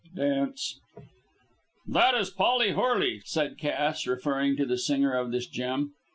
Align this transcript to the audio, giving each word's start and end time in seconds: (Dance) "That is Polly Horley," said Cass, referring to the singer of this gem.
(Dance) 0.15 0.79
"That 1.85 2.15
is 2.15 2.31
Polly 2.31 2.71
Horley," 2.71 3.21
said 3.23 3.59
Cass, 3.59 4.07
referring 4.07 4.55
to 4.57 4.65
the 4.65 4.79
singer 4.79 5.13
of 5.13 5.31
this 5.31 5.45
gem. 5.45 5.93